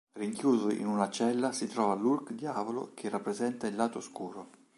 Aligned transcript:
Rinchiuso 0.15 0.69
in 0.73 0.87
una 0.87 1.11
cella 1.11 1.51
si 1.51 1.67
trova 1.67 1.93
l'Hulk 1.93 2.31
Diavolo 2.31 2.89
che 2.95 3.07
rappresenta 3.07 3.67
il 3.67 3.75
lato 3.75 3.99
oscuro. 3.99 4.49